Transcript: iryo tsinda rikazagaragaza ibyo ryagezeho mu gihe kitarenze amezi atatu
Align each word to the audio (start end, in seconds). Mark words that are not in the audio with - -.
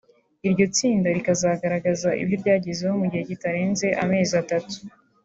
iryo 0.47 0.65
tsinda 0.75 1.07
rikazagaragaza 1.17 2.09
ibyo 2.21 2.35
ryagezeho 2.41 2.93
mu 2.99 3.05
gihe 3.11 3.23
kitarenze 3.29 3.87
amezi 4.03 4.33
atatu 4.43 4.75